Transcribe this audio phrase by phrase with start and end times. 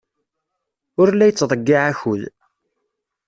[1.01, 2.23] Ur la yettḍeyyiɛ akud.